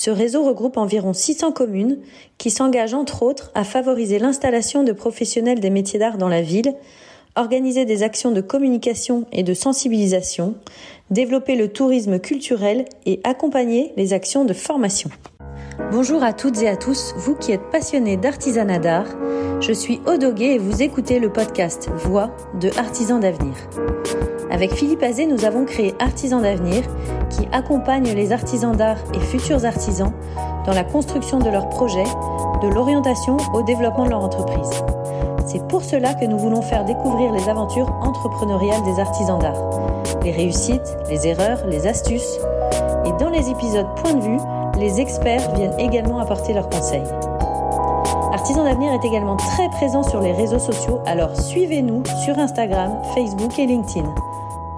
[0.00, 1.98] Ce réseau regroupe environ 600 communes
[2.38, 6.74] qui s'engagent entre autres à favoriser l'installation de professionnels des métiers d'art dans la ville,
[7.36, 10.54] organiser des actions de communication et de sensibilisation,
[11.10, 15.10] développer le tourisme culturel et accompagner les actions de formation.
[15.78, 19.06] Bonjour à toutes et à tous, vous qui êtes passionnés d'artisanat d'art.
[19.60, 23.54] Je suis Odoguet et vous écoutez le podcast Voix de Artisans d'avenir.
[24.50, 26.82] Avec Philippe Azé, nous avons créé Artisans d'avenir
[27.30, 30.12] qui accompagne les artisans d'art et futurs artisans
[30.66, 32.04] dans la construction de leurs projets,
[32.62, 34.70] de l'orientation au développement de leur entreprise.
[35.46, 40.32] C'est pour cela que nous voulons faire découvrir les aventures entrepreneuriales des artisans d'art, les
[40.32, 42.38] réussites, les erreurs, les astuces.
[43.04, 44.38] Et dans les épisodes Point de vue,
[44.80, 47.04] les experts viennent également apporter leurs conseils.
[48.32, 53.58] Artisans d'avenir est également très présent sur les réseaux sociaux, alors suivez-nous sur Instagram, Facebook
[53.58, 54.08] et LinkedIn.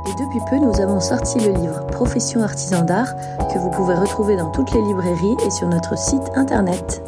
[0.09, 3.15] Et depuis peu, nous avons sorti le livre Profession artisan d'art
[3.53, 7.03] que vous pouvez retrouver dans toutes les librairies et sur notre site internet.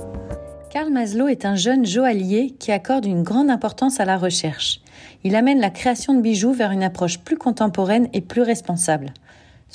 [0.71, 4.81] Karl Maslow est un jeune joaillier qui accorde une grande importance à la recherche.
[5.25, 9.13] Il amène la création de bijoux vers une approche plus contemporaine et plus responsable.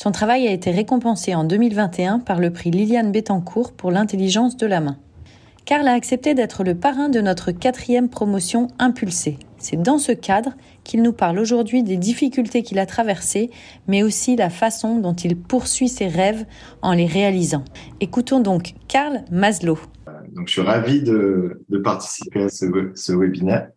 [0.02, 4.66] Son travail a été récompensé en 2021 par le prix Liliane Bettencourt pour l'intelligence de
[4.66, 4.98] la main.
[5.66, 9.38] Karl a accepté d'être le parrain de notre quatrième promotion Impulsée.
[9.58, 10.52] C'est dans ce cadre
[10.86, 13.50] qu'il nous parle aujourd'hui des difficultés qu'il a traversées,
[13.90, 16.46] mais aussi la façon dont il poursuit ses rêves
[16.82, 17.66] en les réalisant.
[18.00, 19.80] Écoutons donc Karl Maslow.
[20.32, 23.68] Donc, je suis ravi de, participer à ce, ce webinaire.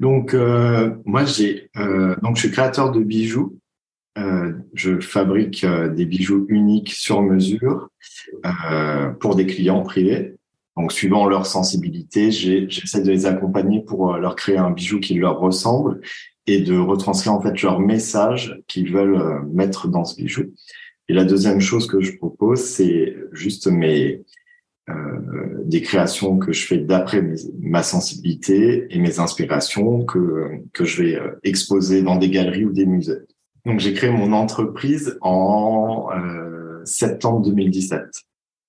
[0.00, 3.56] Donc, euh, moi, j'ai euh, donc je suis créateur de bijoux.
[4.16, 7.90] Euh, je fabrique euh, des bijoux uniques sur mesure
[8.46, 10.36] euh, pour des clients privés.
[10.76, 15.38] Donc, suivant leur sensibilité, j'essaie de les accompagner pour leur créer un bijou qui leur
[15.38, 16.00] ressemble
[16.46, 20.52] et de retranscrire en fait leur message qu'ils veulent mettre dans ce bijou.
[21.08, 24.24] Et la deuxième chose que je propose, c'est juste mes
[24.90, 27.24] euh, des créations que je fais d'après
[27.58, 32.72] ma sensibilité et mes inspirations que, que je vais euh, exposer dans des galeries ou
[32.72, 33.20] des musées.
[33.64, 38.02] Donc j'ai créé mon entreprise en euh, septembre 2017.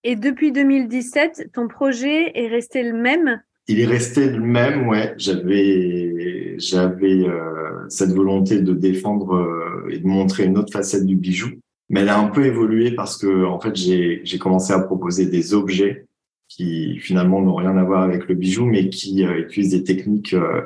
[0.04, 3.42] Et depuis 2017, ton projet est resté le même?
[3.68, 5.16] Il est resté le même, ouais.
[5.18, 11.16] J'avais j'avais euh, cette volonté de défendre euh, et de montrer une autre facette du
[11.16, 11.50] bijou
[11.90, 15.28] mais elle a un peu évolué parce que en fait j'ai j'ai commencé à proposer
[15.28, 16.06] des objets
[16.48, 20.34] qui finalement n'ont rien à voir avec le bijou, mais qui euh, utilisent des techniques
[20.34, 20.62] euh,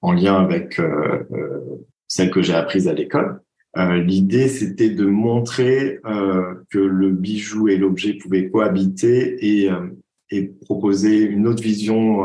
[0.00, 1.24] en lien avec euh,
[2.08, 3.40] celles que j'ai apprises à l'école.
[3.76, 6.00] L'idée, c'était de montrer
[6.70, 9.70] que le bijou et l'objet pouvaient cohabiter et,
[10.30, 12.24] et proposer une autre vision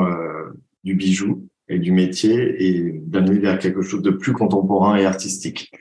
[0.83, 5.71] du bijou et du métier et d'amener vers quelque chose de plus contemporain et artistique.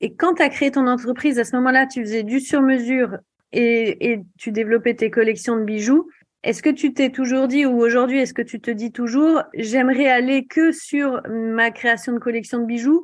[0.00, 3.16] Et quand tu as créé ton entreprise, à ce moment-là, tu faisais du sur-mesure
[3.52, 6.08] et, tu développais tes collections de bijoux.
[6.44, 10.08] Est-ce que tu t'es toujours dit, ou aujourd'hui, est-ce que tu te dis toujours, j'aimerais
[10.08, 13.02] aller que sur ma création de collection de bijoux,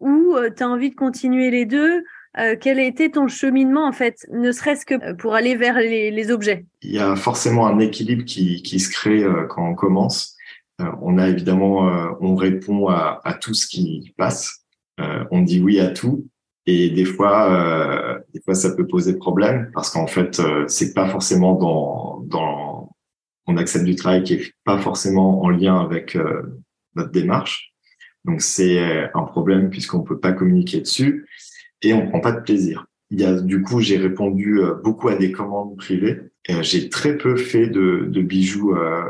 [0.00, 2.04] ou euh, tu as envie de continuer les deux
[2.38, 6.30] euh, quel a été ton cheminement en fait, ne serait-ce que pour aller vers les,
[6.30, 6.66] objets?
[6.82, 10.36] Il y a forcément un équilibre qui, qui se crée euh, quand on commence.
[11.00, 11.88] on a évidemment,
[12.20, 14.66] on répond à, à, tout ce qui passe.
[15.30, 16.26] on dit oui à tout,
[16.66, 20.94] et des fois, euh, des fois, ça peut poser problème parce qu'en fait, euh, c'est
[20.94, 22.90] pas forcément dans, dans,
[23.46, 26.60] on accepte du travail qui est pas forcément en lien avec euh,
[26.96, 27.72] notre démarche.
[28.26, 31.26] Donc c'est un problème puisqu'on peut pas communiquer dessus
[31.82, 32.86] et on prend pas de plaisir.
[33.10, 36.20] Il y a du coup, j'ai répondu euh, beaucoup à des commandes privées.
[36.60, 39.02] J'ai très peu fait de, de bijoux euh,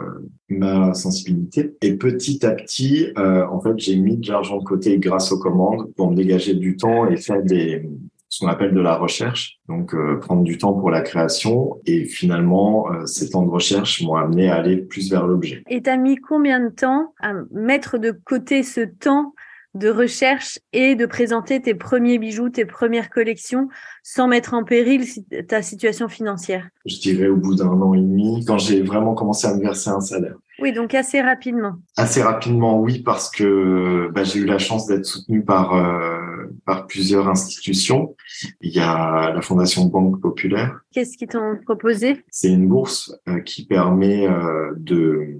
[0.48, 1.76] ma sensibilité.
[1.82, 5.38] Et petit à petit, euh, en fait, j'ai mis de l'argent de côté grâce aux
[5.38, 7.82] commandes pour me dégager du temps et faire des
[8.28, 11.78] ce qu'on appelle de la recherche, donc euh, prendre du temps pour la création.
[11.86, 15.62] Et finalement, euh, ces temps de recherche m'ont amené à aller plus vers l'objet.
[15.68, 19.32] Et tu as mis combien de temps à mettre de côté ce temps
[19.74, 23.68] de recherche et de présenter tes premiers bijoux, tes premières collections,
[24.02, 25.04] sans mettre en péril
[25.46, 26.68] ta situation financière?
[26.86, 29.90] Je dirais au bout d'un an et demi, quand j'ai vraiment commencé à me verser
[29.90, 30.36] un salaire.
[30.58, 31.74] Oui, donc assez rapidement.
[31.96, 36.86] Assez rapidement, oui, parce que bah, j'ai eu la chance d'être soutenu par euh, par
[36.86, 38.16] plusieurs institutions.
[38.60, 40.80] Il y a la Fondation Banque Populaire.
[40.92, 42.24] Qu'est-ce qu'ils t'ont proposé?
[42.30, 45.38] C'est une bourse euh, qui permet euh, de,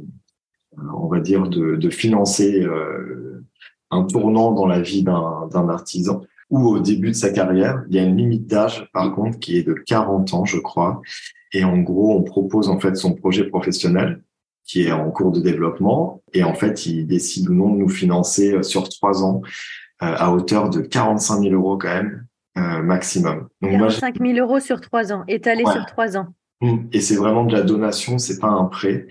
[0.95, 3.45] on va dire, de, de financer euh,
[3.91, 7.85] un tournant dans la vie d'un artisan ou au début de sa carrière.
[7.89, 11.01] Il y a une limite d'âge, par contre, qui est de 40 ans, je crois.
[11.53, 14.23] Et en gros, on propose en fait son projet professionnel
[14.67, 16.23] qui est en cours de développement.
[16.33, 19.49] Et en fait, il décide ou non de nous financer euh, sur trois ans euh,
[19.99, 22.27] à hauteur de 45 000 euros quand même
[22.59, 23.49] euh, maximum.
[23.61, 26.29] Donc 45 000 euros sur trois ans, étalé sur trois ans.
[26.61, 26.77] Mmh.
[26.93, 29.07] Et c'est vraiment de la donation, c'est pas un prêt.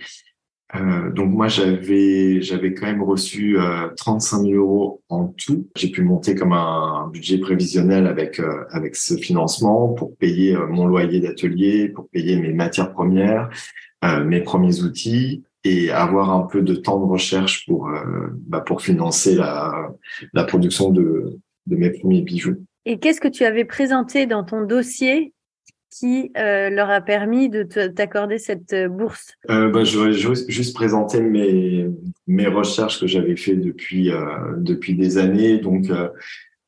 [0.73, 5.67] Euh, donc moi j'avais j'avais quand même reçu euh, 35 000 euros en tout.
[5.75, 10.87] J'ai pu monter comme un, budget prévisionnel avec euh, avec ce financement pour payer mon
[10.87, 13.49] loyer d'atelier, pour payer mes matières premières,
[14.25, 17.91] mes premiers outils et avoir un peu de temps de recherche pour
[18.47, 19.89] bah, pour financer la
[20.33, 22.63] la production de de mes premiers bijoux.
[22.85, 25.33] Et qu'est-ce que tu avais présenté dans ton dossier
[25.89, 29.33] qui euh, leur a permis de t'accorder cette euh, bourse?
[29.50, 31.88] Euh, bah, Je vais juste présenter mes,
[32.27, 35.57] mes recherches que j'avais fait depuis, euh, depuis des années.
[35.57, 36.09] Donc, euh,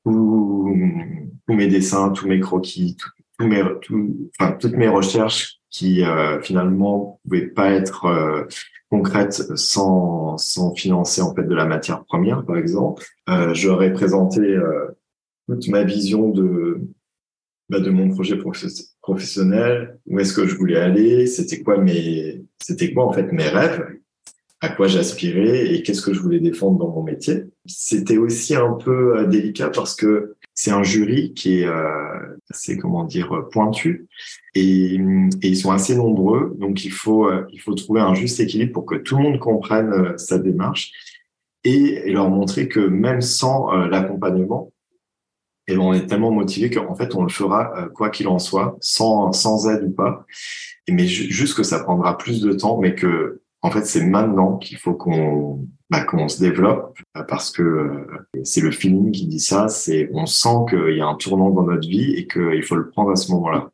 [0.06, 0.74] tous,
[1.50, 2.96] mes dessins, tous mes croquis,
[3.38, 6.02] tout, mes, tout, enfin, toutes mes recherches qui
[6.42, 8.48] finalement pouvaient pas être
[8.90, 13.06] concrètes sans, sans financer en fait de la matière première, par exemple.
[13.54, 14.58] J'aurais présenté
[15.48, 16.82] toute ma vision de
[17.70, 18.38] bah, de mon projet
[19.02, 23.50] professionnel, où est-ce que je voulais aller, c'était quoi mes, c'était quoi en fait mes
[23.50, 23.86] rêves,
[24.62, 25.74] à quoi j'aspirais?
[25.74, 27.44] Et qu'est-ce que je voulais défendre dans mon métier?
[27.66, 32.78] C'était aussi un peu euh, délicat parce que c'est un jury qui est, euh, c'est
[32.78, 34.08] comment dire, pointu
[34.56, 34.98] et,
[35.44, 38.88] ils sont assez nombreux, donc il faut, euh, il faut trouver un juste équilibre pour
[38.88, 40.92] que tout le monde comprenne euh, sa démarche
[41.64, 44.72] et, leur montrer que même sans l'accompagnement,
[45.68, 48.78] et on est tellement motivé qu'en fait on le fera euh, quoi qu'il en soit,
[48.80, 50.26] sans sans aide ou pas.
[50.88, 54.58] Et mais juste que ça prendra plus de temps, mais que en fait c'est maintenant
[54.58, 59.28] qu'il faut qu'on bah, qu'on se développe euh, parce que euh, c'est le feeling qui
[59.28, 59.68] dit ça.
[59.70, 62.90] C'est on sent qu'il y a un tournant dans notre vie et qu'il faut le
[62.90, 63.70] prendre à ce moment-là.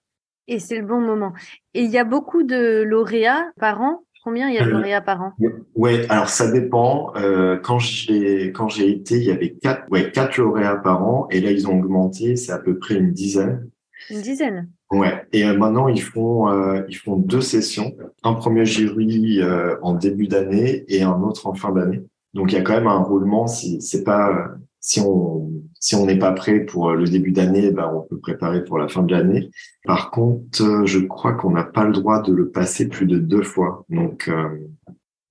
[0.47, 1.33] Et c'est le bon moment.
[1.74, 4.03] Et il y a beaucoup de lauréats par an?
[4.24, 5.33] Combien il y a de euh, lauréats par an?
[5.75, 7.13] Ouais, alors ça dépend.
[7.15, 11.27] Euh, quand j'ai quand j'ai été, il y avait quatre ouais quatre lauréats par an
[11.31, 13.69] et là ils ont augmenté, c'est à peu près une dizaine.
[14.09, 14.69] Une dizaine?
[14.93, 15.25] Ouais.
[15.33, 19.93] Et euh, maintenant ils font euh, ils font deux sessions, un premier jury euh, en
[19.93, 22.03] début d'année et un autre en fin d'année.
[22.33, 23.47] Donc il y a quand même un roulement.
[23.47, 24.49] Si c'est pas
[24.79, 28.63] si on si on n'est pas prêt pour le début d'année, ben on peut préparer
[28.63, 29.49] pour la fin de l'année.
[29.85, 33.43] Par contre, je crois qu'on n'a pas le droit de le passer plus de deux
[33.43, 33.85] fois.
[33.89, 34.31] Donc,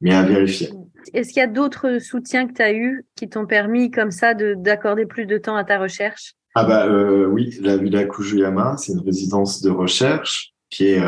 [0.00, 0.68] mais à vérifier.
[1.14, 4.34] Est-ce qu'il y a d'autres soutiens que tu as eu qui t'ont permis comme ça
[4.34, 6.34] d'accorder plus de temps à ta recherche?
[6.54, 11.00] Ah bah euh, oui, la Villa Kujuyama, c'est une résidence de recherche qui est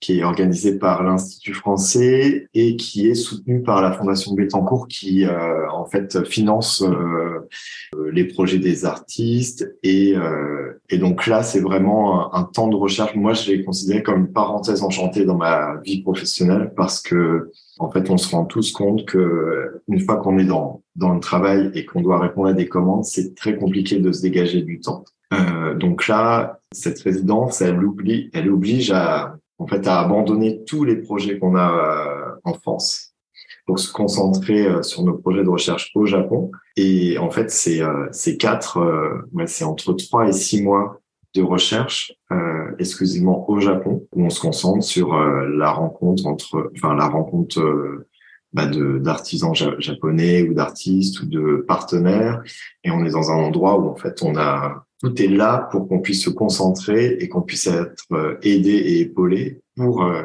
[0.00, 5.26] qui est organisé par l'Institut français et qui est soutenu par la Fondation Bettencourt qui
[5.26, 7.46] euh, en fait finance euh,
[8.10, 13.14] les projets des artistes et, euh, et donc là c'est vraiment un, temps de recherche.
[13.14, 17.90] Moi je l'ai considéré comme une parenthèse enchantée dans ma vie professionnelle parce que en
[17.90, 21.70] fait on se rend tous compte que une fois qu'on est dans dans le travail
[21.74, 25.04] et qu'on doit répondre à des commandes, c'est très compliqué de se dégager du temps.
[25.76, 30.96] Donc là, cette résidence, elle, oublie, elle oblige à, en fait, à abandonner tous les
[30.96, 33.10] projets qu'on a euh, en France
[33.66, 36.50] pour se concentrer euh, sur nos projets de recherche au Japon.
[36.76, 38.78] Et en fait, c'est euh, c'est quatre,
[39.32, 41.00] ouais, c'est entre trois et six mois
[41.36, 46.96] de recherche euh, exclusivement au Japon où on se concentre sur la rencontre entre, enfin
[46.96, 47.62] la rencontre
[48.52, 52.42] bah de d'artisans japonais ou d'artistes ou de partenaires
[52.82, 55.88] et on est dans un endroit où en fait on a tout est là pour
[55.88, 60.22] qu'on puisse se concentrer et qu'on puisse être euh, aidé et épaulé pour euh,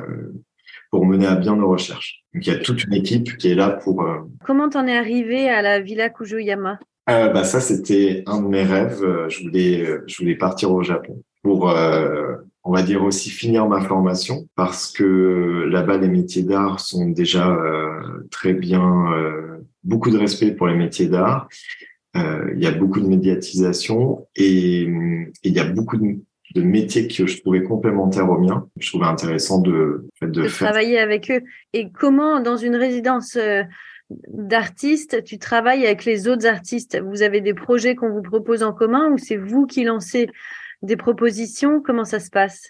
[0.92, 2.24] pour mener à bien nos recherches.
[2.34, 4.04] Donc il y a toute une équipe qui est là pour.
[4.04, 6.80] Euh, Comment t'en es arrivé à la Villa Kujoyama?
[7.10, 9.06] Euh, bah ça c'était un de mes rêves.
[9.30, 11.72] Je voulais je voulais partir au Japon pour
[12.68, 17.56] on va dire aussi finir ma formation parce que là-bas les métiers d'art sont déjà
[18.32, 18.82] très bien
[19.86, 24.82] beaucoup de respect pour les métiers d'art euh, il y a beaucoup de médiatisation et,
[25.44, 26.18] il y a beaucoup de,
[26.62, 28.68] métiers que je trouvais complémentaires aux miens.
[28.80, 31.42] Je trouvais intéressant de, de, travailler avec eux.
[31.74, 33.64] Et comment, dans une résidence euh,
[34.10, 36.98] d'artistes, tu travailles avec les autres artistes?
[37.02, 40.30] Vous avez des projets qu'on vous propose en commun ou c'est vous qui lancez
[40.82, 41.82] des propositions?
[41.82, 42.70] Comment ça se passe?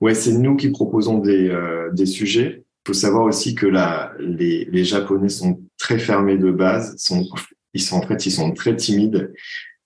[0.00, 2.62] Ouais, c'est nous qui proposons des, euh, des sujets.
[2.84, 7.26] Il faut savoir aussi que la, les, les Japonais sont très fermés de base, sont
[7.74, 9.34] ils sont en fait ils sont très timides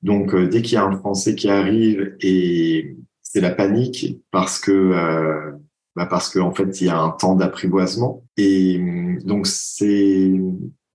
[0.02, 5.52] Donc, dès qu'il y a un Français qui arrive et c'est la panique parce que
[5.99, 8.23] bah parce qu'en en fait, il y a un temps d'apprivoisement.
[8.37, 8.80] Et
[9.25, 10.30] donc, c'est...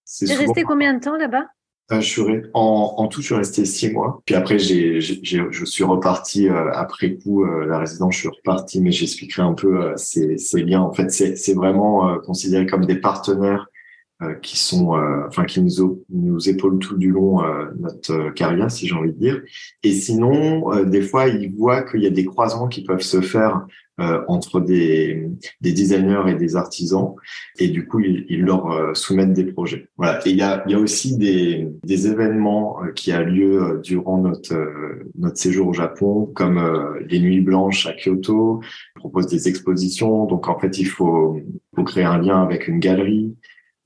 [0.05, 1.45] C'est resté combien de temps là-bas?
[1.91, 2.21] Euh, je suis
[2.53, 4.21] en, en, tout, je suis resté six mois.
[4.25, 8.13] Puis après, j'ai, je suis reparti euh, après coup euh, la résidence.
[8.13, 10.81] Je suis reparti, mais j'expliquerai un peu ces, ces liens.
[10.81, 13.67] En fait, c'est vraiment considéré comme des partenaires
[14.41, 14.93] qui sont,
[15.27, 17.41] enfin, qui nous, nous épaulent tout du long
[17.77, 19.41] notre carrière, si j'ai envie de dire.
[19.83, 23.65] Et sinon, des fois, ils voient qu'il y a des croisements qui peuvent se faire
[23.99, 25.29] euh, entre des,
[25.61, 27.13] des, designers et des artisans
[27.59, 29.87] et du coup ils, ils leur euh, soumettent des projets.
[29.97, 30.19] Voilà.
[30.25, 33.79] Et il y a, il y a aussi des, des événements euh, qui a lieu
[33.83, 34.55] durant notre
[35.15, 36.59] notre séjour au Japon, comme
[37.07, 38.61] les Nuits Blanches à Kyoto.
[38.95, 41.39] On propose des expositions, donc en fait il faut,
[41.75, 43.35] faut créer un lien avec une galerie.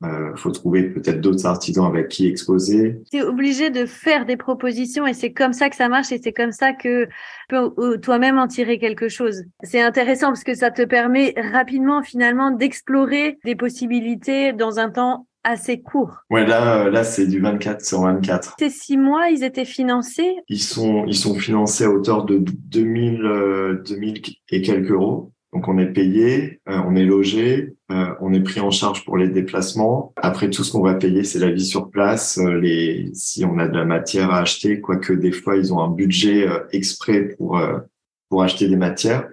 [0.03, 3.01] Euh, faut trouver peut-être d'autres artisans avec qui exposer.
[3.11, 6.19] Tu es obligé de faire des propositions et c'est comme ça que ça marche et
[6.23, 7.09] c'est comme ça que tu
[7.49, 9.43] peux toi-même en tirer quelque chose.
[9.63, 15.25] C'est intéressant parce que ça te permet rapidement finalement d'explorer des possibilités dans un temps
[15.43, 16.17] assez court.
[16.29, 18.55] Ouais, là, euh, là, c'est du 24 sur 24.
[18.59, 20.35] Ces six mois, ils étaient financés?
[20.49, 25.31] Ils sont, ils sont financés à hauteur de 2000, 2000 euh, et quelques euros.
[25.53, 29.17] Donc on est payé, euh, on est logé, euh, on est pris en charge pour
[29.17, 30.13] les déplacements.
[30.17, 33.57] Après tout ce qu'on va payer, c'est la vie sur place, euh, les si on
[33.59, 37.59] a de la matière à acheter, quoique des fois ils ont un budget exprès pour
[38.29, 39.29] pour acheter des matières.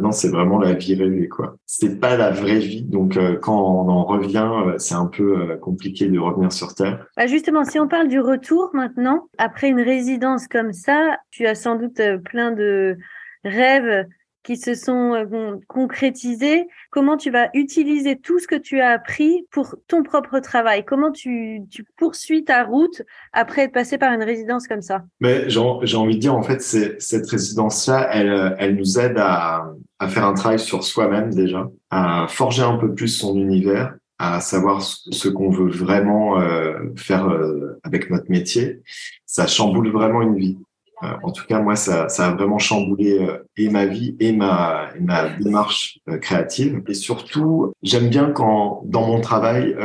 [0.00, 1.56] Non, c'est vraiment la vie rêvée quoi.
[1.66, 2.82] C'est pas la vraie vie.
[2.82, 7.06] Donc quand on en revient, c'est un peu compliqué de revenir sur terre.
[7.16, 11.54] Bah justement, si on parle du retour maintenant, après une résidence comme ça, tu as
[11.54, 12.96] sans doute plein de
[13.44, 14.06] rêves
[14.42, 19.46] qui se sont euh, concrétisés, comment tu vas utiliser tout ce que tu as appris
[19.50, 20.84] pour ton propre travail?
[20.84, 21.62] Comment tu,
[21.96, 23.02] poursuis ta route
[23.32, 25.02] après être passé par une résidence comme ça?
[25.20, 30.08] Mais j'ai envie de dire, en fait, cette résidence-là, elle, elle nous aide à, à
[30.08, 34.82] faire un travail sur soi-même déjà, à forger un peu plus son univers, à savoir
[34.82, 38.80] ce qu'on veut vraiment euh, faire euh, avec notre métier.
[39.26, 40.58] Ça chamboule vraiment une vie.
[41.02, 44.32] Euh, en tout cas, moi, ça, ça a vraiment chamboulé euh, et ma vie et
[44.32, 46.82] ma, ma démarche euh, créative.
[46.88, 49.76] Et surtout, j'aime bien quand, dans mon travail,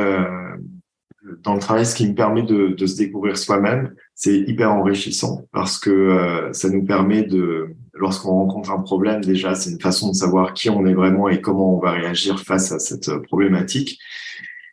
[1.42, 5.42] dans le travail, ce qui me permet de, de se découvrir soi-même, c'est hyper enrichissant
[5.52, 10.14] parce que ça nous permet de, lorsqu'on rencontre un problème, déjà, c'est une façon de
[10.14, 13.98] savoir qui on est vraiment et comment on va réagir face à cette problématique.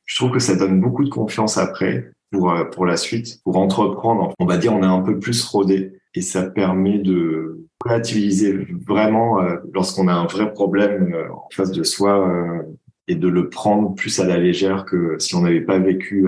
[0.05, 4.33] Je trouve que ça donne beaucoup de confiance après pour pour la suite, pour entreprendre.
[4.39, 9.41] On va dire, on est un peu plus rodé et ça permet de relativiser vraiment
[9.41, 12.62] euh, lorsqu'on a un vrai problème euh, en face de soi euh,
[13.08, 16.27] et de le prendre plus à la légère que si on n'avait pas vécu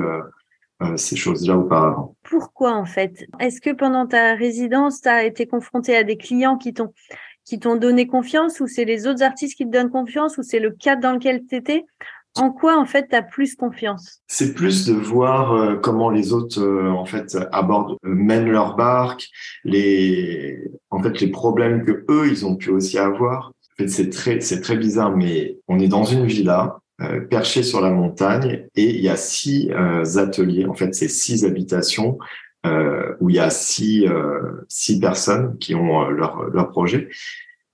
[0.98, 2.18] ces choses-là auparavant.
[2.24, 3.25] Pourquoi en fait?
[3.40, 6.92] Est-ce que pendant ta résidence, tu as été confronté à des clients qui t'ont
[7.46, 10.60] qui t'ont donné confiance ou c'est les autres artistes qui te donnent confiance ou c'est
[10.60, 11.86] le cadre dans lequel tu étais
[12.36, 14.22] en quoi en fait tu as plus confiance?
[14.28, 18.75] C'est plus de voir euh, comment les autres euh, en fait abordent, euh, mènent leur
[18.75, 19.28] barque,
[19.63, 20.60] les
[20.90, 23.50] en fait les problèmes que eux ils ont pu aussi avoir.
[23.50, 26.80] En fait, c'est très c'est très bizarre, mais on est dans une villa
[27.30, 29.72] perchée sur la montagne et il y a six
[30.16, 30.66] ateliers.
[30.68, 32.20] En fait, c'est six habitations
[33.20, 34.06] où il y a six
[34.70, 37.10] six personnes qui ont leur leur projet.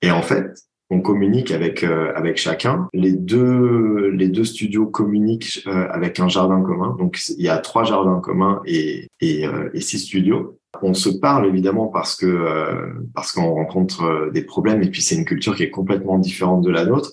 [0.02, 2.90] Et en fait, on communique avec euh, avec chacun.
[2.94, 6.96] Les deux les deux studios communiquent euh, avec un jardin commun.
[6.98, 10.58] Donc il y a trois jardins communs et et, euh, et six studios.
[10.82, 15.26] On se parle évidemment parce que parce qu'on rencontre des problèmes et puis c'est une
[15.26, 17.12] culture qui est complètement différente de la nôtre.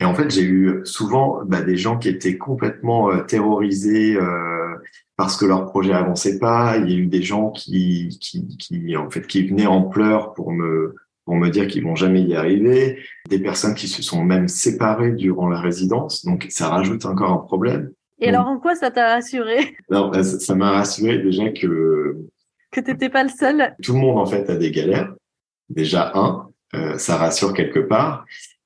[0.00, 4.16] Et en fait, j'ai eu souvent bah, des gens qui étaient complètement terrorisés
[5.18, 6.78] parce que leur projet avançait pas.
[6.78, 10.32] Il y a eu des gens qui, qui, qui, en fait, qui venaient en pleurs
[10.32, 10.94] pour me
[11.30, 15.12] pour me dire qu'ils vont jamais y arriver, des personnes qui se sont même séparées
[15.12, 17.92] durant la résidence, donc ça rajoute encore un problème.
[18.18, 19.76] Et alors en quoi ça t'a rassuré?
[19.90, 22.16] Non, bah, ça m'a rassuré déjà que
[22.72, 23.76] que t'étais pas le seul?
[23.80, 25.14] Tout le monde en fait a des galères.
[25.68, 28.24] Déjà un, euh, ça rassure quelque part.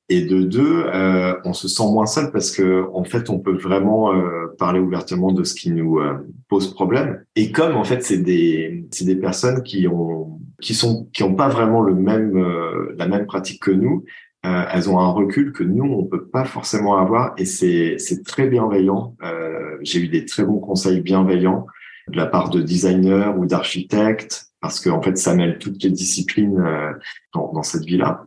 [0.08, 3.58] Et de deux, euh, on se sent moins seul parce que en fait, on peut
[3.58, 6.00] vraiment euh, parler ouvertement de ce qui nous
[6.48, 7.22] pose problème.
[7.36, 11.34] Et comme en fait, c'est des c'est des personnes qui ont qui sont qui ont
[11.34, 14.04] pas vraiment le même euh, la même pratique que nous,
[14.46, 17.34] euh, elles ont un recul que nous on peut pas forcément avoir.
[17.38, 19.16] Et c'est c'est très bienveillant.
[19.82, 21.66] J'ai eu des très bons conseils bienveillants
[22.08, 25.90] de la part de designers ou d'architectes parce qu'en en fait, ça mêle toutes les
[25.90, 26.64] disciplines
[27.34, 28.24] dans, cette vie-là.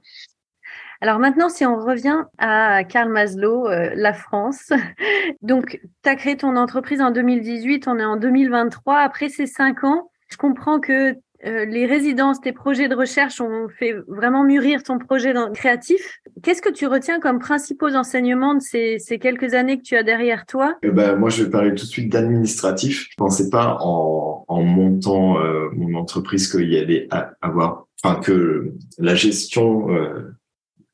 [1.00, 4.72] Alors maintenant, si on revient à Karl Maslow, euh, la France.
[5.42, 8.98] Donc, tu as créé ton entreprise en 2018, on est en 2023.
[8.98, 11.16] Après ces cinq ans, je comprends que
[11.46, 16.20] euh, les résidences, tes projets de recherche ont fait vraiment mûrir ton projet créatif.
[16.42, 20.46] Qu'est-ce que tu retiens comme principaux enseignements de ces, quelques années que tu as derrière
[20.46, 20.76] toi?
[20.82, 23.08] Eh ben, Moi, je vais parler tout de suite d'administratif.
[23.12, 27.08] Je pensais pas en, montant euh, mon entreprise qu'il y allait
[27.42, 30.36] avoir, enfin que la gestion euh,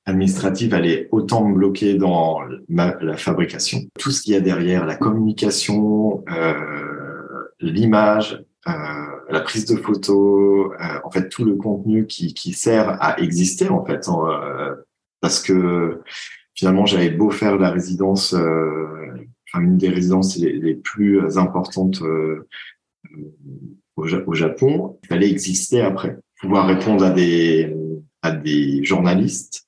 [0.06, 3.80] administrative allait autant me bloquer dans la fabrication.
[3.98, 6.24] Tout ce qu'il y a derrière, la communication,
[7.62, 13.01] l'image, euh, la prise de photos, euh, en fait tout le contenu qui, qui sert
[13.01, 14.75] à exister en fait, hein, euh,
[15.22, 16.01] parce que
[16.55, 22.46] finalement j'avais beau faire la résidence, enfin une des résidences les, plus importantes au,
[23.96, 27.75] au, Japon, il fallait exister après, pouvoir répondre à des
[28.22, 29.67] à des journalistes,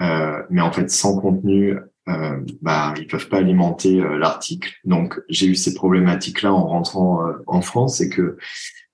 [0.00, 1.76] mais en fait sans contenu
[2.08, 4.72] euh, bah, ils peuvent pas alimenter euh, l'article.
[4.84, 8.36] Donc j'ai eu ces problématiques-là en rentrant euh, en France, et que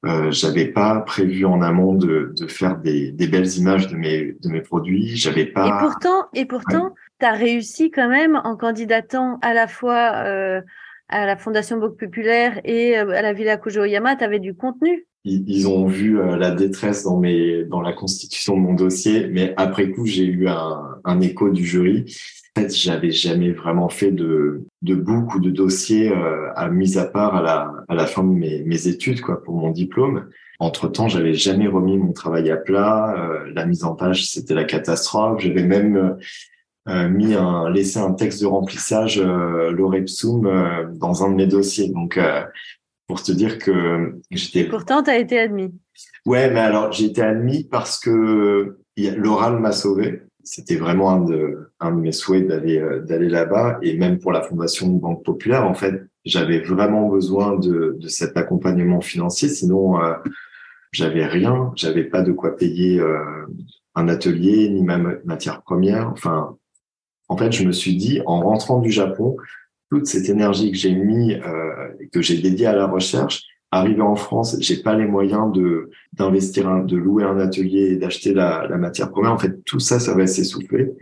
[0.04, 4.36] euh, j'avais pas prévu en amont de, de faire des, des, belles images de mes
[4.40, 5.16] de mes produits.
[5.16, 5.66] J'avais pas.
[5.66, 10.60] Et pourtant, et pourtant, tu as réussi quand même en candidatant à la fois euh,
[11.08, 15.06] à la Fondation Boc Populaire et à la Villa Kujoyama, tu avais du contenu.
[15.24, 19.52] Ils, ils ont vu la détresse dans mes dans la constitution de mon dossier, mais
[19.58, 22.06] après coup, j'ai eu un, un écho du jury
[22.56, 27.06] fait, j'avais jamais vraiment fait de, de book ou de dossier euh, à mise à
[27.06, 30.28] part à la, à la fin de mes, mes études, quoi, pour mon diplôme.
[30.58, 33.14] Entre temps, j'avais jamais remis mon travail à plat.
[33.18, 35.40] Euh, la mise en page, c'était la catastrophe.
[35.40, 36.16] J'avais même
[36.88, 41.46] euh, mis un, laissé un texte de remplissage, euh, l'Orepsum, euh, dans un de mes
[41.46, 41.88] dossiers.
[41.90, 42.18] Donc,
[43.06, 44.64] pour te dire que j'étais.
[44.64, 45.72] Pourtant, tu as été admis.
[46.26, 51.70] Ouais, mais alors j'ai été admis parce que l'oral m'a sauvé c'était vraiment un de,
[51.80, 53.78] un de mes souhaits d'aller euh, d'aller là-bas.
[53.82, 58.36] Et même pour la fondation Banque Populaire en fait j'avais vraiment besoin de, de cet
[58.36, 59.48] accompagnement financier.
[59.48, 60.14] Sinon euh,
[60.92, 61.72] j'avais rien.
[61.76, 63.46] J'avais pas de quoi payer euh,
[63.94, 66.10] un atelier ni même matière première.
[66.10, 66.56] Enfin
[67.28, 69.36] en fait je me suis dit en rentrant du Japon
[69.90, 71.36] toute cette énergie que j'ai mis
[72.12, 73.42] que j'ai dédiée à la recherche
[73.74, 78.34] Arrivé en France, j'ai pas les moyens de d'investir, de louer un atelier et d'acheter
[78.34, 79.32] la, la, matière première.
[79.32, 80.92] En fait, tout ça, ça va s'essouffler.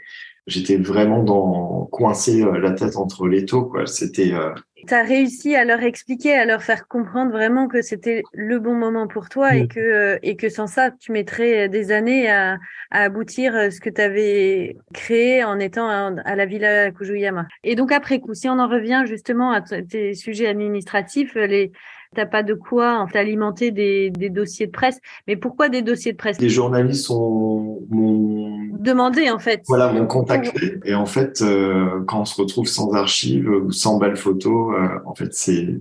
[0.47, 3.65] J'étais vraiment dans coincé euh, la tête entre les taux.
[3.65, 3.87] Quoi.
[3.87, 4.33] C'était.
[4.33, 4.53] Euh...
[4.87, 8.75] Tu as réussi à leur expliquer, à leur faire comprendre vraiment que c'était le bon
[8.75, 12.59] moment pour toi et que euh, et que sans ça, tu mettrais des années à,
[12.91, 17.47] à aboutir euh, ce que tu avais créé en étant à, la Villa Kujuyama.
[17.63, 21.73] Et donc après coup, si on en revient justement à tes sujets administratifs, les
[22.15, 24.99] T'as pas de quoi t'alimenter des, des dossiers de presse.
[25.29, 26.41] Mais pourquoi des dossiers de presse?
[26.41, 29.63] Les journalistes sont m'ont demandé en fait.
[29.69, 30.79] Voilà, m'ont contacté.
[30.85, 34.89] Et en fait, euh, quand on se retrouve sans archives ou sans belles photos, euh,
[35.07, 35.81] en fait, c'est,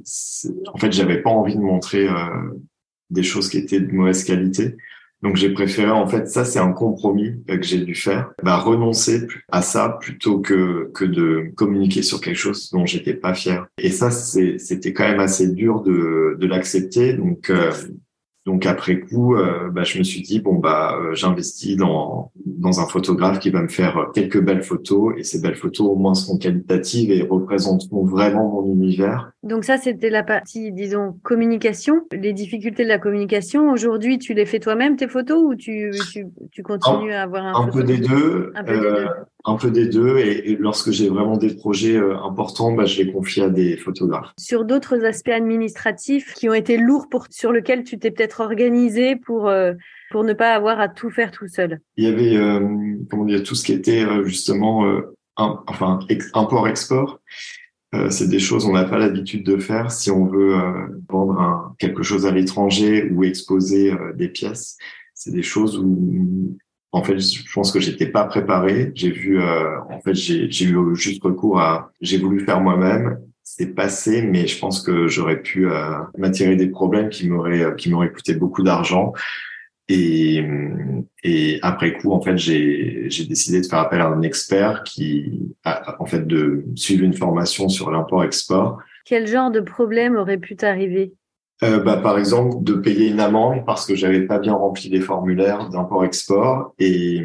[0.74, 2.14] en fait, j'avais pas envie de montrer euh,
[3.10, 4.76] des choses qui étaient de mauvaise qualité.
[5.22, 8.58] Donc j'ai préféré en fait ça c'est un compromis euh, que j'ai dû faire, bah,
[8.58, 13.68] renoncer à ça plutôt que que de communiquer sur quelque chose dont j'étais pas fier.
[13.78, 17.14] Et ça c'était quand même assez dur de de l'accepter.
[17.14, 17.72] Donc euh,
[18.50, 22.80] donc après coup, euh, bah, je me suis dit bon bah euh, j'investis dans dans
[22.80, 26.16] un photographe qui va me faire quelques belles photos et ces belles photos au moins
[26.16, 29.32] seront qualitatives et représenteront vraiment mon univers.
[29.44, 33.72] Donc ça c'était la partie disons communication, les difficultés de la communication.
[33.72, 37.68] Aujourd'hui, tu les fais toi-même tes photos ou tu tu, tu continues à avoir un,
[37.68, 38.52] un peu des deux.
[38.56, 39.08] Un peu des deux
[39.46, 43.12] un peu des deux et, lorsque j'ai vraiment des projets euh, importants, bah, je les
[43.12, 44.32] confie à des photographes.
[44.38, 49.16] Sur d'autres aspects administratifs qui ont été lourds pour sur lesquels tu t'es peut-être organisé
[49.16, 49.74] pour euh,
[50.12, 51.80] pour ne pas avoir à tout faire tout seul.
[51.96, 52.60] Il y avait euh,
[53.10, 54.86] comment dire tout ce qui était justement
[55.38, 56.00] un, enfin
[56.34, 56.68] import
[57.92, 58.12] export.
[58.12, 60.56] c'est des choses on n'a pas l'habitude de faire si on veut
[61.10, 64.78] vendre un, quelque chose à l'étranger ou exposer des pièces.
[65.14, 66.58] C'est des choses où
[66.92, 68.92] en fait, je pense que j'étais pas préparé.
[68.96, 73.20] J'ai vu, euh, en fait, j'ai eu juste recours à, j'ai voulu faire moi-même.
[73.44, 77.72] C'est passé, mais je pense que j'aurais pu euh, m'attirer des problèmes qui m'auraient euh,
[77.74, 79.14] qui m'auraient coûté beaucoup d'argent.
[79.90, 80.46] Et,
[81.24, 85.56] et après coup, en fait, j'ai j'ai décidé de faire appel à un expert qui,
[85.64, 88.78] a, en fait, de suivre une formation sur l'import-export.
[89.06, 91.14] Quel genre de problème aurait pu t'arriver?
[91.64, 95.02] Euh, bah, par exemple, de payer une amende parce que j'avais pas bien rempli les
[95.02, 97.22] formulaires d'import-export et,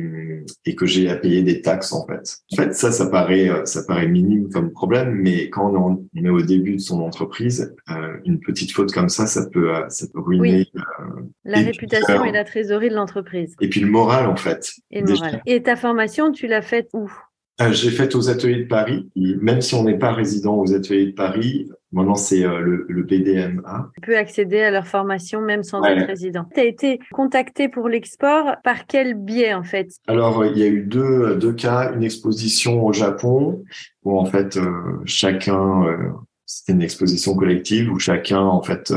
[0.67, 2.39] et que j'ai à payer des taxes en fait.
[2.53, 6.29] En fait, ça, ça paraît, euh, ça paraît minime comme problème, mais quand on est
[6.29, 10.07] au début de son entreprise, euh, une petite faute comme ça, ça peut, euh, ça
[10.13, 10.67] peut ruiner
[11.45, 13.55] la réputation et la trésorerie de l'entreprise.
[13.61, 14.73] Et puis le moral en fait.
[14.91, 15.43] Et, le moral.
[15.47, 17.11] et ta formation, tu l'as faite où?
[17.71, 19.09] J'ai faite aux ateliers de Paris.
[19.15, 23.91] même si on n'est pas résident aux ateliers de Paris, Maintenant, c'est le, le, BDMA.
[23.95, 26.45] Tu peux accéder à leur formation même sans être résident.
[26.53, 29.91] Tu as été contacté pour l'export par quel biais en fait?
[30.09, 31.93] Alors, il y a eu deux, deux cas.
[31.95, 33.63] Une exposition au Japon
[34.03, 34.59] où en fait
[35.05, 35.85] chacun,
[36.45, 38.93] c'était une exposition collective où chacun en fait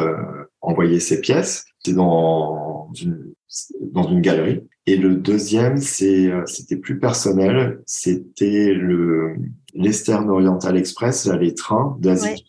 [0.61, 1.65] envoyait ses pièces.
[1.77, 3.33] C'était dans une
[3.81, 4.67] dans une galerie.
[4.87, 7.81] Et le deuxième, c'est c'était plus personnel.
[7.85, 9.35] C'était le
[9.73, 12.45] l'Eastern Oriental Express, les trains d'Asie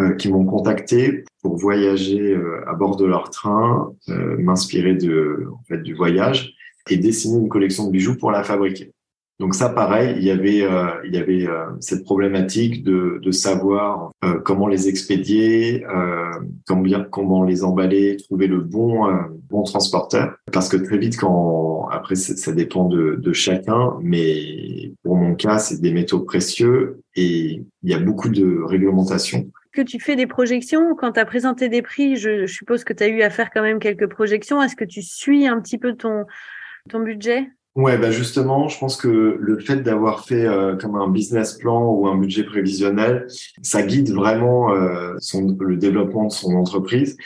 [0.00, 5.94] Euh, qui m'ont contacté pour voyager euh, à bord de leur train, euh, m'inspirer du
[5.96, 6.54] voyage
[6.88, 8.92] et dessiner une collection de bijoux pour la fabriquer.
[9.38, 13.30] Donc ça, pareil, il y avait, euh, il y avait euh, cette problématique de, de
[13.30, 15.84] savoir euh, comment les expédier,
[16.66, 19.06] comment, bien, comment les emballer, trouver le bon,
[19.48, 20.34] bon transporteur.
[20.52, 25.58] Parce que très vite, quand après, ça dépend de, de chacun, mais pour mon cas,
[25.58, 30.26] c'est des métaux précieux et il y a beaucoup de réglementations que tu fais des
[30.26, 30.96] projections?
[30.96, 33.50] Quand tu as présenté des prix je, je suppose que tu as eu à faire
[33.50, 34.60] quand même quelques projections.
[34.60, 36.24] Est-ce que tu suis un petit peu ton
[36.88, 37.48] ton budget?
[37.78, 41.92] Ouais, bah justement, je pense que le fait d'avoir fait euh, comme un business plan
[41.92, 43.28] ou un budget prévisionnel,
[43.62, 47.16] ça guide vraiment euh, son, le développement de son entreprise.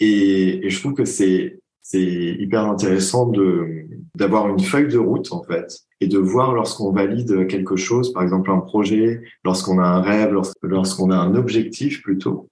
[0.00, 3.86] Et, et je trouve que c'est c'est hyper intéressant de
[4.16, 8.24] d'avoir une feuille de route en fait et de voir lorsqu'on valide quelque chose, par
[8.24, 12.48] exemple un projet, lorsqu'on a un rêve, lorsqu'on a un objectif plutôt,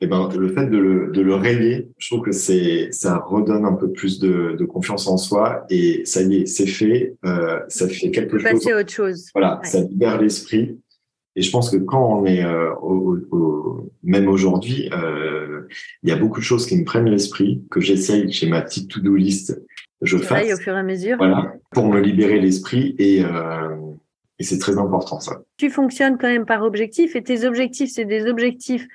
[0.00, 3.64] eh ben, le fait de le, de le rayer, je trouve que c'est, ça redonne
[3.64, 7.60] un peu plus de, de confiance en soi et ça y est, c'est fait, euh,
[7.68, 8.50] ça fait quelque chose.
[8.50, 9.28] Passer à autre chose.
[9.34, 10.78] Voilà, ça libère l'esprit.
[11.34, 15.62] Et je pense que quand on est, euh, au, au, même aujourd'hui, euh,
[16.02, 18.90] il y a beaucoup de choses qui me prennent l'esprit, que j'essaye chez ma petite
[18.90, 19.60] to-do list,
[20.00, 21.16] je fais au fur et à mesure.
[21.16, 23.76] Voilà, pour me libérer l'esprit et, euh,
[24.38, 25.42] et c'est très important ça.
[25.56, 28.86] Tu fonctionnes quand même par objectif et tes objectifs, c'est des objectifs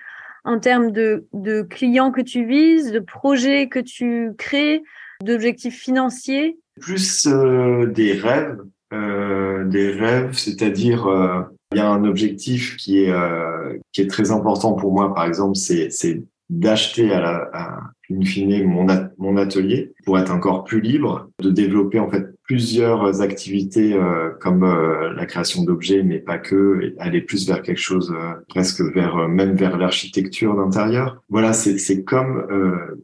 [0.44, 4.84] en termes de, de clients que tu vises, de projets que tu crées,
[5.24, 6.58] d'objectifs financiers?
[6.80, 8.60] Plus euh, des rêves,
[8.94, 14.08] euh, des rêves, c'est-à-dire euh, il y a un objectif qui est euh, qui est
[14.08, 15.14] très important pour moi.
[15.14, 17.80] Par exemple, c'est c'est d'acheter à la à,
[18.12, 18.86] in fine mon,
[19.18, 24.64] mon atelier pour être encore plus libre, de développer en fait plusieurs activités euh, comme
[24.64, 29.28] euh, la création d'objets, mais pas que, aller plus vers quelque chose euh, presque vers
[29.28, 31.24] même vers l'architecture d'intérieur.
[31.30, 32.46] Voilà, c'est comme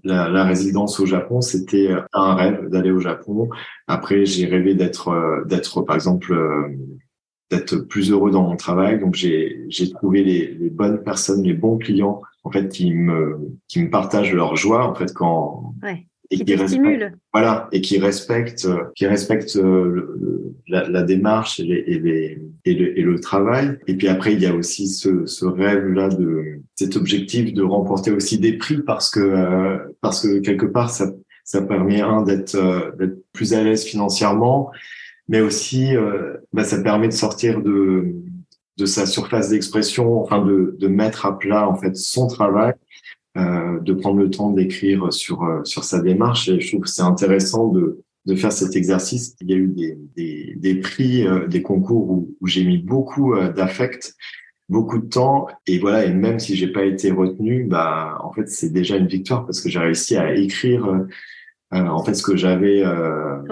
[0.04, 3.50] la, résidence au Japon, c'était un rêve d'aller au Japon.
[3.88, 6.32] Après, j'ai rêvé d'être d'être par exemple
[7.50, 9.00] d'être plus heureux dans mon travail.
[9.00, 13.58] Donc j'ai j'ai trouvé les, les bonnes personnes, les bons clients en fait qui me
[13.68, 17.18] qui me partagent leur joie en fait quand ouais, et qui, qui stimule.
[17.34, 17.68] voilà.
[17.72, 23.00] Et qui respectent qui respectent euh, la, la, démarche et, les, et, les, et, le,
[23.00, 23.78] et le travail.
[23.88, 27.64] Et puis après il y a aussi ce, ce rêve là de cet objectif de
[27.64, 31.12] remporter aussi des prix parce que euh, parce que quelque part ça
[31.44, 34.72] ça permet un d'être euh, d'être plus à l'aise financièrement
[35.28, 35.94] mais aussi
[36.54, 38.16] bah, ça permet de sortir de
[38.80, 42.74] de sa surface d'expression, enfin de, de mettre à plat en fait son travail,
[43.38, 46.50] euh, de prendre le temps d'écrire sur euh, sur sa démarche.
[46.50, 49.36] Et je trouve que c'est intéressant de de faire cet exercice.
[49.42, 52.80] Il y a eu des des, des prix, euh, des concours où, où j'ai mis
[52.80, 54.16] beaucoup euh, d'affect,
[54.68, 56.06] beaucoup de temps, et voilà.
[56.06, 59.62] Et même si j'ai pas été retenu, bah en fait c'est déjà une victoire parce
[59.62, 61.06] que j'ai réussi à écrire.
[61.72, 62.84] en fait, ce que j'avais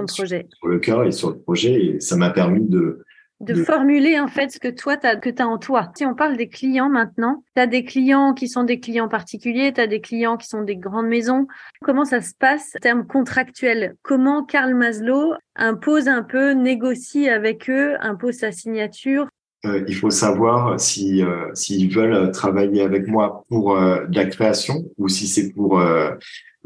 [0.08, 3.06] sur, sur le cœur et sur le projet, et ça m'a permis de,
[3.40, 5.92] de formuler en fait ce que toi as, que tu as en toi.
[5.96, 9.72] Si on parle des clients maintenant, tu as des clients qui sont des clients particuliers,
[9.74, 11.46] tu as des clients qui sont des grandes maisons.
[11.82, 13.96] Comment ça se passe en termes contractuels?
[14.02, 19.28] Comment Karl Maslow impose un peu, négocie avec eux, impose sa signature?
[19.66, 24.26] Euh, il faut savoir si euh, s'ils veulent travailler avec moi pour euh, de la
[24.26, 26.12] création ou si c'est pour euh,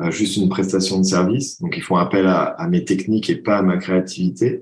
[0.10, 1.60] juste une prestation de service.
[1.62, 4.62] Donc ils font appel à, à mes techniques et pas à ma créativité.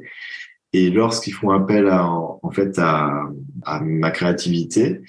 [0.74, 3.24] Et lorsqu'ils font appel à, en fait à,
[3.64, 5.02] à, ma créativité,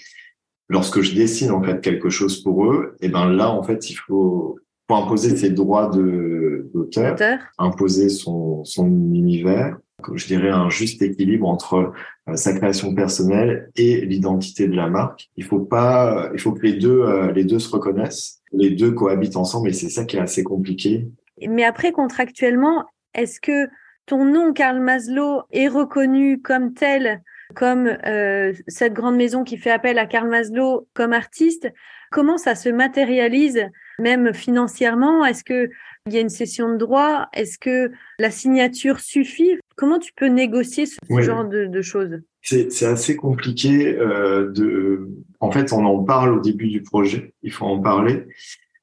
[0.69, 3.95] lorsque je dessine en fait quelque chose pour eux, et ben là en fait il
[3.95, 7.17] faut, faut imposer ses droits de d'auteur,
[7.59, 9.77] imposer son son univers,
[10.15, 11.93] je dirais un juste équilibre entre
[12.29, 15.31] euh, sa création personnelle et l'identité de la marque.
[15.37, 18.93] Il faut pas, il faut que les deux euh, les deux se reconnaissent, les deux
[18.93, 21.09] cohabitent ensemble et c'est ça qui est assez compliqué.
[21.49, 23.69] Mais après contractuellement, est-ce que
[24.11, 27.23] ton nom, Karl Maslow, est reconnu comme tel,
[27.55, 31.73] comme euh, cette grande maison qui fait appel à Karl Maslow comme artiste,
[32.11, 33.69] comment ça se matérialise,
[34.01, 35.25] même financièrement?
[35.25, 35.71] Est-ce que
[36.07, 39.61] il y a une session de droit, est-ce que la signature suffit?
[39.77, 42.21] Comment tu peux négocier ce genre de, choses?
[42.43, 45.09] C'est assez compliqué euh, de.
[45.39, 47.33] En fait, on en parle au début du projet.
[47.45, 48.27] Il faut en parler,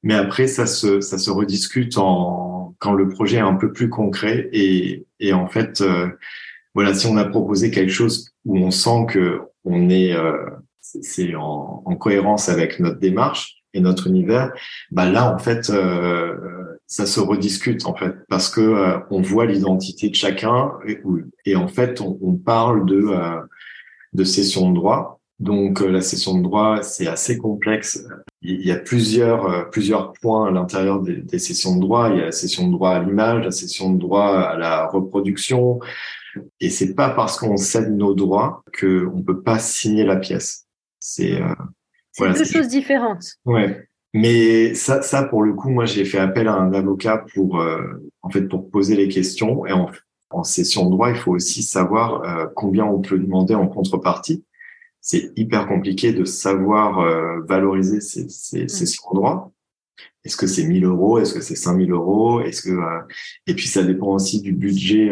[0.02, 3.88] mais après, ça se ça se rediscute en quand le projet est un peu plus
[3.88, 6.08] concret et et en fait, euh,
[6.74, 10.36] voilà, si on a proposé quelque chose où on sent que on est euh,
[10.80, 14.52] c'est en, en, cohérence avec notre démarche et notre univers,
[14.90, 16.36] bah là en fait euh,
[16.86, 21.00] ça se rediscute en fait parce que euh, on voit l'identité de chacun et,
[21.44, 23.40] et en fait on, on parle de euh,
[24.14, 25.17] de session de droit.
[25.38, 28.04] Donc la session de droit c'est assez complexe.
[28.42, 32.10] Il y a plusieurs plusieurs points à l'intérieur des, des, sessions de droit.
[32.10, 34.86] Il y a la session de droit à l'image, la session de droit à la
[34.86, 35.78] reproduction.
[36.60, 40.66] Et c'est pas parce qu'on cède nos droits que on peut pas signer la pièce.
[40.98, 41.40] C'est
[42.12, 43.24] c'est deux choses différentes.
[43.44, 43.88] Ouais.
[44.14, 47.82] Mais ça, ça pour le coup, moi, j'ai fait appel à un avocat pour, euh,
[48.22, 49.66] en fait, pour poser les questions.
[49.66, 49.90] Et en,
[50.30, 54.44] en session de droit, il faut aussi savoir euh, combien on peut demander en contrepartie.
[55.08, 59.52] C'est hyper compliqué de savoir euh, valoriser ces, ces droit.
[60.24, 61.18] Est-ce que c'est 1000 euros?
[61.18, 62.40] Est-ce que c'est 5000 euros?
[62.42, 62.78] Est-ce que
[63.46, 65.10] et puis ça dépend aussi du budget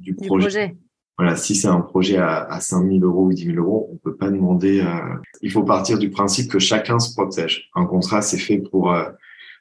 [0.00, 0.26] du projet.
[0.26, 0.76] Du projet.
[1.18, 3.96] Voilà, si c'est un projet à, à 5 000 euros ou 10 000 euros, on
[3.96, 4.80] peut pas demander.
[4.80, 7.70] Euh, il faut partir du principe que chacun se protège.
[7.74, 9.04] Un contrat, c'est fait pour euh,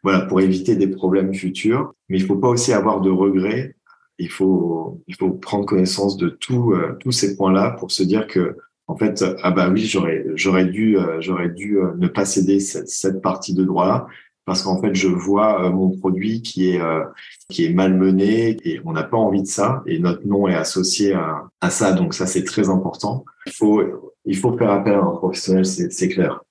[0.02, 3.76] voilà pour éviter des problèmes futurs, mais il faut pas aussi avoir de regrets.
[4.18, 8.28] Il faut il faut prendre connaissance de tout euh, tous ces points-là pour se dire
[8.28, 8.58] que
[8.92, 13.22] en fait ah bah oui j'aurais j'aurais dû j'aurais dû ne pas céder cette, cette
[13.22, 14.08] partie de droit-là
[14.46, 17.04] parce qu'en fait je vois euh, mon produit qui est euh,
[17.50, 21.14] qui est malmené et on n'a pas envie de ça et notre nom est associé
[21.14, 21.94] à, à ça.
[21.94, 23.24] Donc ça c'est très important.
[23.46, 23.82] Il faut
[24.26, 26.42] il faut faire appel à un professionnel c'est clair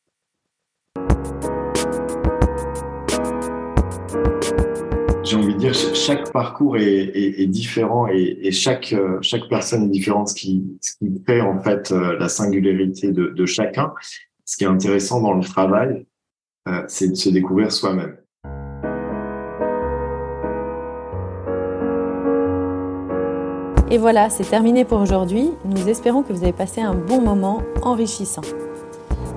[5.30, 10.28] j'ai envie de dire chaque parcours est, différent et, chaque euh, chaque personne est différente
[10.28, 13.92] ce qui ce fait en fait la singularité de, de chacun
[14.44, 16.04] ce qui est intéressant dans le travail
[16.68, 18.16] euh, c'est de se découvrir soi-même.
[23.92, 25.50] Et voilà, c'est terminé pour aujourd'hui.
[25.64, 28.42] Nous espérons que vous avez passé un bon moment enrichissant.